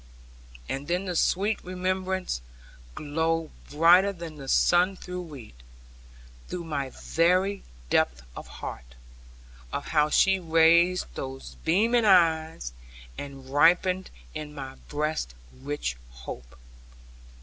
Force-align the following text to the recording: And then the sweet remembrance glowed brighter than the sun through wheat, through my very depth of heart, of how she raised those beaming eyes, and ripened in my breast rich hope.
And 0.67 0.87
then 0.87 1.05
the 1.05 1.15
sweet 1.15 1.63
remembrance 1.63 2.41
glowed 2.95 3.51
brighter 3.69 4.11
than 4.11 4.37
the 4.37 4.47
sun 4.47 4.95
through 4.95 5.21
wheat, 5.21 5.53
through 6.47 6.63
my 6.63 6.89
very 6.89 7.61
depth 7.91 8.23
of 8.35 8.47
heart, 8.47 8.95
of 9.71 9.89
how 9.89 10.09
she 10.09 10.39
raised 10.39 11.05
those 11.13 11.55
beaming 11.65 12.03
eyes, 12.05 12.73
and 13.15 13.49
ripened 13.49 14.09
in 14.33 14.55
my 14.55 14.73
breast 14.89 15.35
rich 15.61 15.97
hope. 16.09 16.57